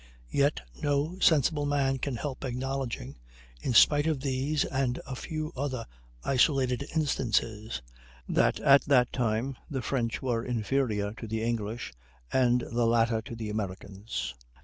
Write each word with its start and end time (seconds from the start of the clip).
Yet 0.31 0.61
no 0.81 1.19
sensible 1.19 1.67
man 1.67 1.99
can 1.99 2.15
help 2.15 2.43
acknowledging, 2.43 3.19
in 3.61 3.75
spite 3.75 4.07
of 4.07 4.21
these 4.21 4.65
and 4.65 4.99
a 5.05 5.15
few 5.15 5.53
other 5.55 5.85
isolated 6.23 6.87
instances, 6.95 7.83
that 8.27 8.59
at 8.61 8.81
that 8.85 9.13
time 9.13 9.57
the 9.69 9.83
French 9.83 10.19
were 10.19 10.43
inferior 10.43 11.13
to 11.19 11.27
the 11.27 11.43
English, 11.43 11.93
and 12.33 12.61
the 12.61 12.87
latter 12.87 13.21
to 13.21 13.35
the 13.35 13.51
Americans. 13.51 14.33